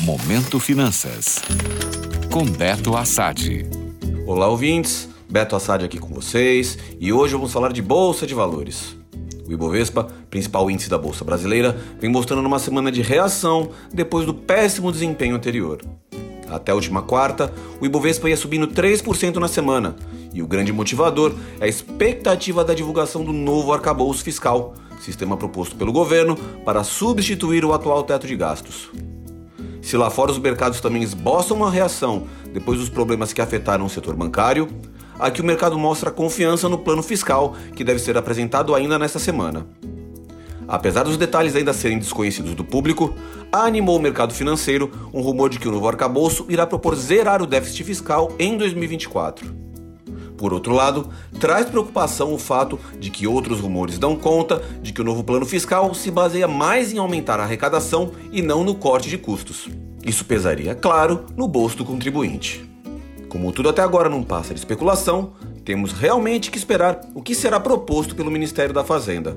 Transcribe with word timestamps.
Momento 0.00 0.58
Finanças. 0.58 1.40
Com 2.32 2.44
Beto 2.44 2.96
Assad. 2.96 3.64
Olá, 4.26 4.48
ouvintes. 4.48 5.08
Beto 5.30 5.54
Assad 5.54 5.84
aqui 5.84 5.98
com 5.98 6.12
vocês 6.12 6.76
e 6.98 7.12
hoje 7.12 7.34
vamos 7.34 7.52
falar 7.52 7.72
de 7.72 7.80
Bolsa 7.80 8.26
de 8.26 8.34
Valores. 8.34 8.96
O 9.46 9.52
Ibovespa, 9.52 10.08
principal 10.28 10.68
índice 10.68 10.90
da 10.90 10.98
Bolsa 10.98 11.24
Brasileira, 11.24 11.78
vem 12.00 12.10
mostrando 12.10 12.44
uma 12.44 12.58
semana 12.58 12.90
de 12.90 13.02
reação 13.02 13.70
depois 13.92 14.26
do 14.26 14.34
péssimo 14.34 14.90
desempenho 14.90 15.36
anterior. 15.36 15.80
Até 16.50 16.72
a 16.72 16.74
última 16.74 17.00
quarta, 17.00 17.52
o 17.80 17.86
Ibovespa 17.86 18.28
ia 18.28 18.36
subindo 18.36 18.66
3% 18.66 19.36
na 19.36 19.48
semana, 19.48 19.94
e 20.32 20.42
o 20.42 20.46
grande 20.46 20.72
motivador 20.72 21.34
é 21.60 21.66
a 21.66 21.68
expectativa 21.68 22.64
da 22.64 22.74
divulgação 22.74 23.24
do 23.24 23.32
novo 23.32 23.72
arcabouço 23.72 24.24
fiscal, 24.24 24.74
sistema 25.00 25.36
proposto 25.36 25.76
pelo 25.76 25.92
governo 25.92 26.36
para 26.64 26.82
substituir 26.82 27.64
o 27.64 27.72
atual 27.72 28.02
teto 28.02 28.26
de 28.26 28.34
gastos. 28.34 28.90
Se 29.84 29.98
lá 29.98 30.08
fora 30.08 30.32
os 30.32 30.38
mercados 30.38 30.80
também 30.80 31.02
esboçam 31.02 31.58
uma 31.58 31.70
reação 31.70 32.26
depois 32.54 32.78
dos 32.78 32.88
problemas 32.88 33.34
que 33.34 33.42
afetaram 33.42 33.84
o 33.84 33.90
setor 33.90 34.16
bancário, 34.16 34.66
aqui 35.18 35.42
o 35.42 35.44
mercado 35.44 35.78
mostra 35.78 36.10
confiança 36.10 36.70
no 36.70 36.78
plano 36.78 37.02
fiscal 37.02 37.54
que 37.76 37.84
deve 37.84 37.98
ser 37.98 38.16
apresentado 38.16 38.74
ainda 38.74 38.98
nesta 38.98 39.18
semana. 39.18 39.66
Apesar 40.66 41.02
dos 41.02 41.18
detalhes 41.18 41.54
ainda 41.54 41.74
serem 41.74 41.98
desconhecidos 41.98 42.54
do 42.54 42.64
público, 42.64 43.14
animou 43.52 43.98
o 43.98 44.00
mercado 44.00 44.32
financeiro 44.32 44.90
um 45.12 45.20
rumor 45.20 45.50
de 45.50 45.58
que 45.58 45.68
o 45.68 45.72
novo 45.72 45.86
arcabouço 45.86 46.46
irá 46.48 46.66
propor 46.66 46.96
zerar 46.96 47.42
o 47.42 47.46
déficit 47.46 47.84
fiscal 47.84 48.32
em 48.38 48.56
2024. 48.56 49.63
Por 50.36 50.52
outro 50.52 50.72
lado, 50.72 51.08
traz 51.38 51.66
preocupação 51.66 52.32
o 52.32 52.38
fato 52.38 52.78
de 52.98 53.10
que 53.10 53.26
outros 53.26 53.60
rumores 53.60 53.98
dão 53.98 54.16
conta 54.16 54.62
de 54.82 54.92
que 54.92 55.00
o 55.00 55.04
novo 55.04 55.22
plano 55.22 55.46
fiscal 55.46 55.94
se 55.94 56.10
baseia 56.10 56.48
mais 56.48 56.92
em 56.92 56.98
aumentar 56.98 57.38
a 57.38 57.44
arrecadação 57.44 58.12
e 58.32 58.42
não 58.42 58.64
no 58.64 58.74
corte 58.74 59.08
de 59.08 59.16
custos. 59.16 59.68
Isso 60.04 60.24
pesaria, 60.24 60.74
claro, 60.74 61.26
no 61.36 61.48
bolso 61.48 61.76
do 61.78 61.84
contribuinte. 61.84 62.68
Como 63.28 63.50
tudo 63.52 63.68
até 63.68 63.82
agora 63.82 64.08
não 64.08 64.22
passa 64.22 64.52
de 64.52 64.60
especulação, 64.60 65.32
temos 65.64 65.92
realmente 65.92 66.50
que 66.50 66.58
esperar 66.58 67.00
o 67.14 67.22
que 67.22 67.34
será 67.34 67.58
proposto 67.58 68.14
pelo 68.14 68.30
Ministério 68.30 68.74
da 68.74 68.84
Fazenda. 68.84 69.36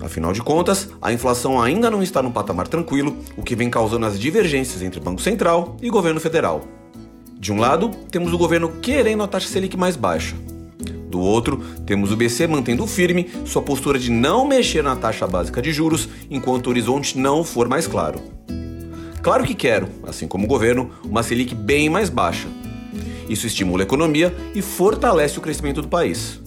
Afinal 0.00 0.32
de 0.32 0.42
contas, 0.42 0.90
a 1.00 1.12
inflação 1.12 1.60
ainda 1.60 1.90
não 1.90 2.02
está 2.02 2.22
num 2.22 2.32
patamar 2.32 2.68
tranquilo, 2.68 3.16
o 3.36 3.42
que 3.42 3.56
vem 3.56 3.70
causando 3.70 4.06
as 4.06 4.18
divergências 4.18 4.82
entre 4.82 5.00
Banco 5.00 5.22
Central 5.22 5.76
e 5.80 5.88
governo 5.88 6.20
federal. 6.20 6.62
De 7.44 7.52
um 7.52 7.58
lado, 7.58 7.90
temos 8.10 8.32
o 8.32 8.38
governo 8.38 8.70
querendo 8.80 9.22
a 9.22 9.28
taxa 9.28 9.48
Selic 9.48 9.76
mais 9.76 9.96
baixa. 9.96 10.34
Do 11.10 11.20
outro, 11.20 11.62
temos 11.84 12.10
o 12.10 12.16
BC 12.16 12.46
mantendo 12.46 12.86
firme 12.86 13.28
sua 13.44 13.60
postura 13.60 13.98
de 13.98 14.10
não 14.10 14.46
mexer 14.46 14.82
na 14.82 14.96
taxa 14.96 15.26
básica 15.26 15.60
de 15.60 15.70
juros 15.70 16.08
enquanto 16.30 16.68
o 16.68 16.70
horizonte 16.70 17.18
não 17.18 17.44
for 17.44 17.68
mais 17.68 17.86
claro. 17.86 18.18
Claro 19.22 19.44
que 19.44 19.54
quero, 19.54 19.90
assim 20.06 20.26
como 20.26 20.46
o 20.46 20.48
governo, 20.48 20.90
uma 21.04 21.22
Selic 21.22 21.54
bem 21.54 21.90
mais 21.90 22.08
baixa. 22.08 22.48
Isso 23.28 23.46
estimula 23.46 23.82
a 23.82 23.84
economia 23.84 24.34
e 24.54 24.62
fortalece 24.62 25.38
o 25.38 25.42
crescimento 25.42 25.82
do 25.82 25.88
país. 25.88 26.40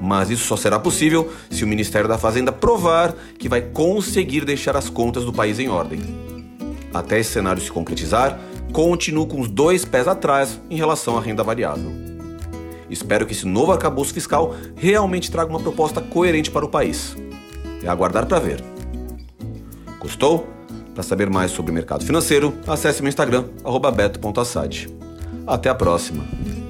Mas 0.00 0.30
isso 0.30 0.44
só 0.44 0.56
será 0.56 0.78
possível 0.78 1.32
se 1.50 1.64
o 1.64 1.66
Ministério 1.66 2.08
da 2.08 2.16
Fazenda 2.16 2.52
provar 2.52 3.12
que 3.40 3.48
vai 3.48 3.60
conseguir 3.60 4.44
deixar 4.44 4.76
as 4.76 4.88
contas 4.88 5.24
do 5.24 5.32
país 5.32 5.58
em 5.58 5.68
ordem. 5.68 5.98
Até 6.94 7.18
esse 7.18 7.32
cenário 7.32 7.60
se 7.60 7.72
concretizar, 7.72 8.38
continuo 8.72 9.26
com 9.26 9.40
os 9.40 9.48
dois 9.48 9.84
pés 9.84 10.08
atrás 10.08 10.60
em 10.70 10.76
relação 10.76 11.16
à 11.16 11.20
renda 11.20 11.44
variável. 11.44 11.90
Espero 12.88 13.26
que 13.26 13.32
esse 13.32 13.46
novo 13.46 13.72
arcabouço 13.72 14.12
fiscal 14.12 14.54
realmente 14.76 15.30
traga 15.30 15.50
uma 15.50 15.60
proposta 15.60 16.00
coerente 16.00 16.50
para 16.50 16.64
o 16.64 16.68
país. 16.68 17.16
É 17.82 17.88
aguardar 17.88 18.26
para 18.26 18.38
ver. 18.38 18.62
Gostou? 19.98 20.46
Para 20.94 21.02
saber 21.02 21.30
mais 21.30 21.50
sobre 21.50 21.70
o 21.70 21.74
mercado 21.74 22.04
financeiro, 22.04 22.54
acesse 22.66 23.00
meu 23.00 23.08
Instagram, 23.08 23.46
beto.assad. 23.94 24.88
Até 25.46 25.70
a 25.70 25.74
próxima! 25.74 26.61